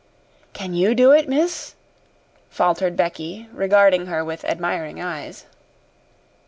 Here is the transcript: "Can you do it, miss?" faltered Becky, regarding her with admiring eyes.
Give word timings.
"Can 0.53 0.73
you 0.73 0.95
do 0.95 1.11
it, 1.11 1.29
miss?" 1.29 1.75
faltered 2.49 2.95
Becky, 2.95 3.47
regarding 3.53 4.07
her 4.07 4.25
with 4.25 4.43
admiring 4.45 4.99
eyes. 4.99 5.45